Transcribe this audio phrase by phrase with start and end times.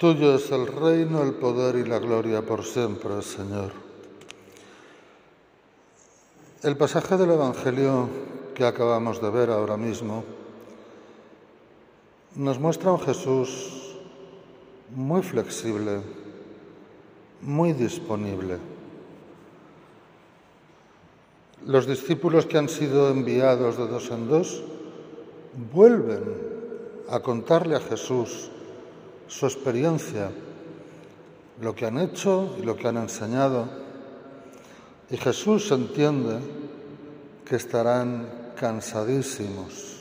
[0.00, 3.70] Tuyo es el reino, el poder y la gloria por siempre, Señor.
[6.62, 8.08] El pasaje del Evangelio
[8.54, 10.24] que acabamos de ver ahora mismo
[12.34, 13.98] nos muestra un Jesús
[14.96, 16.00] muy flexible,
[17.42, 18.56] muy disponible.
[21.66, 24.62] Los discípulos que han sido enviados de dos en dos
[25.74, 26.24] vuelven
[27.10, 28.50] a contarle a Jesús
[29.30, 30.28] su experiencia,
[31.60, 33.68] lo que han hecho y lo que han enseñado.
[35.08, 36.38] Y Jesús entiende
[37.44, 39.98] que estarán cansadísimos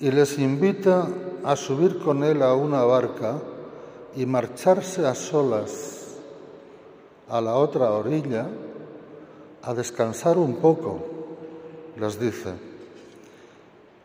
[0.00, 1.06] y les invita
[1.44, 3.38] a subir con él a una barca
[4.16, 6.16] y marcharse a solas
[7.28, 8.48] a la otra orilla
[9.62, 11.00] a descansar un poco,
[12.00, 12.52] les dice.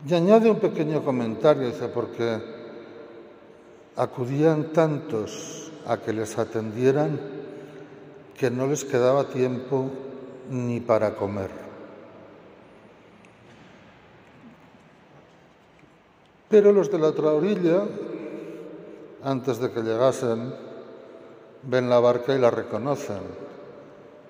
[0.07, 2.56] Y añade un pequeño comentario, dice, porque
[3.97, 7.19] acudían tantos a que les atendieran
[8.37, 9.89] que no les quedaba tiempo
[10.49, 11.49] ni para comer.
[16.47, 17.83] Pero los de la otra orilla,
[19.23, 20.53] antes de que llegasen,
[21.63, 23.19] ven la barca y la reconocen.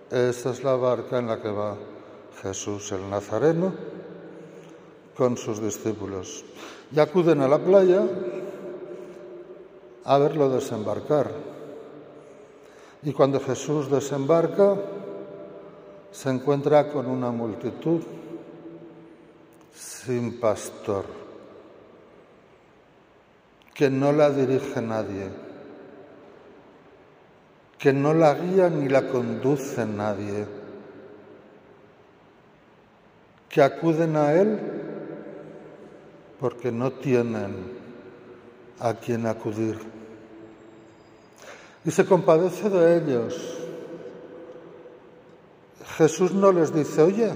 [0.10, 1.76] Esa es la barca en la que va
[2.42, 3.74] Jesús el Nazareno
[5.18, 6.46] con sus discípulos.
[6.96, 8.04] Y acuden a la playa
[10.08, 11.30] a verlo desembarcar.
[13.04, 14.76] Y cuando Jesús desembarca,
[16.12, 18.02] se encuentra con una multitud
[19.74, 21.06] sin pastor,
[23.74, 25.30] que no la dirige nadie,
[27.78, 30.46] que no la guía ni la conduce nadie,
[33.50, 34.60] que acuden a Él
[36.40, 37.87] porque no tienen
[38.80, 39.78] a quien acudir.
[41.86, 43.36] Y se compadece de ellos.
[45.98, 47.32] Jesús no les dice, oye,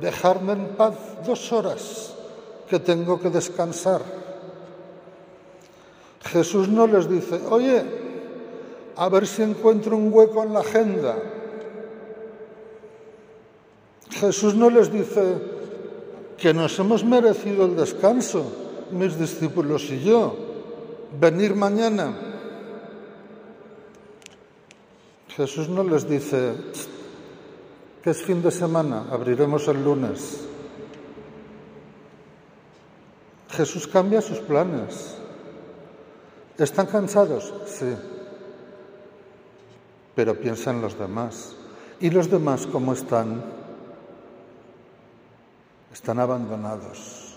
[0.00, 0.94] dejarme en paz
[1.26, 2.14] dos horas,
[2.68, 4.00] que tengo que descansar.
[6.22, 7.82] Jesús no les dice, oye,
[8.96, 11.16] a ver si encuentro un hueco en la agenda.
[14.10, 15.38] Jesús no les dice
[16.36, 18.44] que nos hemos merecido el descanso,
[18.92, 20.49] mis discípulos y yo,
[21.18, 22.14] venir mañana.
[25.28, 26.54] Jesús no les dice
[28.02, 30.46] que es fin de semana, abriremos el lunes.
[33.50, 35.16] Jesús cambia sus planes.
[36.56, 37.52] ¿Están cansados?
[37.66, 37.96] Sí.
[40.14, 41.56] Pero piensa en los demás.
[42.00, 43.42] ¿Y los demás cómo están?
[45.92, 47.29] Están abandonados.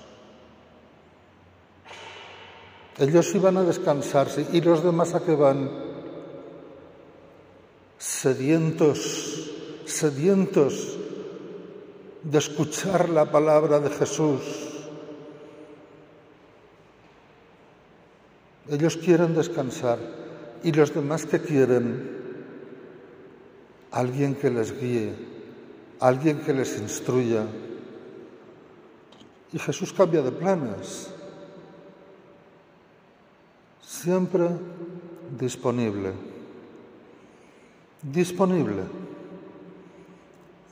[2.98, 4.46] Ellos iban a descansarse.
[4.52, 5.70] ¿Y los demás a qué van?
[7.98, 9.52] Sedientos,
[9.86, 10.98] sedientos
[12.24, 14.42] de escuchar la palabra de Jesús.
[18.70, 20.00] Ellos quieren descansar.
[20.64, 22.22] ¿Y los demás qué quieren?
[23.92, 25.14] Alguien que les guíe,
[26.00, 27.46] alguien que les instruya.
[29.52, 31.10] Y Jesús cambia de planes.
[34.03, 34.50] Siempre
[35.40, 36.12] disponible.
[38.02, 38.84] Disponible.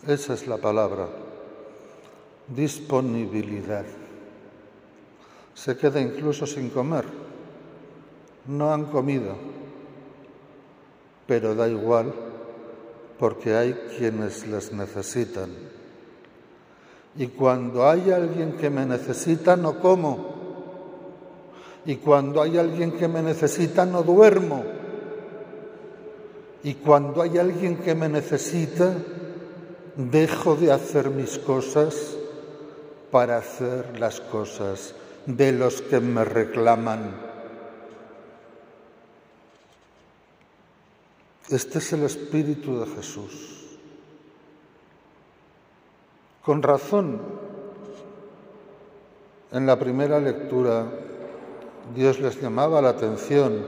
[0.06, 1.08] Esa es la palabra.
[2.54, 3.86] Disponibilidad.
[5.54, 7.06] Se queda incluso sin comer.
[8.48, 9.38] No han comido.
[11.26, 12.14] Pero da igual
[13.18, 15.52] porque hay quienes les necesitan.
[17.16, 20.31] Y cuando hay alguien que me necesita, no como.
[21.86, 24.64] Y cuando hay alguien que me necesita, no duermo.
[26.64, 28.94] Y cuando hay alguien que me necesita,
[29.96, 32.16] dejo de hacer mis cosas
[33.10, 34.94] para hacer las cosas
[35.26, 37.32] de los que me reclaman.
[41.50, 43.62] Este es el espíritu de Jesús.
[46.44, 47.22] Con razón,
[49.52, 50.86] en la primera lectura,
[51.96, 53.66] Dios les llamaba la atención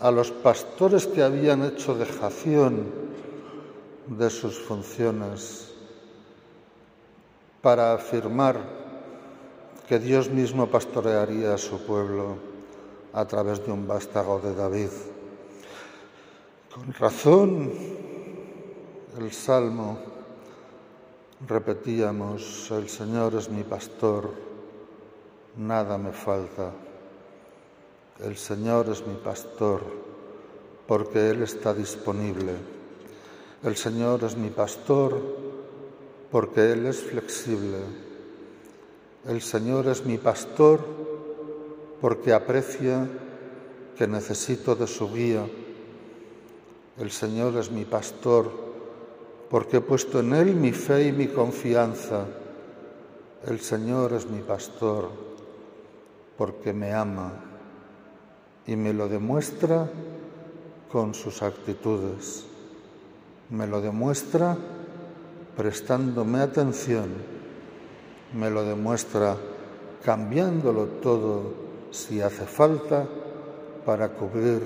[0.00, 2.86] a los pastores que habían hecho dejación
[4.06, 5.72] de sus funciones
[7.62, 8.60] para afirmar
[9.88, 12.36] que Dios mismo pastorearía a su pueblo
[13.14, 14.90] a través de un vástago de David.
[16.74, 17.72] Con razón,
[19.18, 19.98] el Salmo
[21.46, 24.30] repetíamos, el Señor es mi pastor,
[25.56, 26.72] nada me falta.
[28.20, 29.80] El Señor es mi pastor,
[30.86, 32.52] porque Él está disponible.
[33.64, 35.20] El Señor es mi pastor,
[36.30, 37.78] porque Él es flexible.
[39.26, 40.78] El Señor es mi pastor,
[42.00, 43.08] porque aprecia
[43.98, 45.44] que necesito de su guía.
[46.96, 48.48] El Señor es mi pastor,
[49.50, 52.26] porque he puesto en Él mi fe y mi confianza.
[53.44, 55.10] El Señor es mi pastor,
[56.38, 57.50] porque me ama
[58.66, 59.88] y me lo demuestra
[60.90, 62.44] con sus actitudes.
[63.50, 64.56] Me lo demuestra
[65.56, 67.08] prestándome atención.
[68.32, 69.36] Me lo demuestra
[70.04, 71.52] cambiándolo todo
[71.90, 73.06] si hace falta
[73.84, 74.62] para cubrir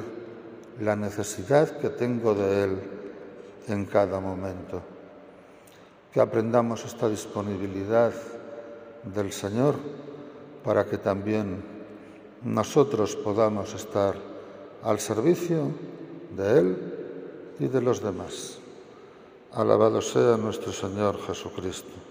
[0.81, 2.79] la necesidad que tengo de Él
[3.69, 4.81] en cada momento.
[6.13, 8.13] Que aprendamos esta disponibilidad
[9.05, 9.77] del Señor
[10.65, 11.78] para que también
[12.45, 14.15] nosotros podamos estar
[14.83, 15.71] al servicio
[16.37, 16.77] de Él
[17.59, 18.59] y de los demás.
[19.53, 22.08] Alabado sea nuestro Señor Jesucristo.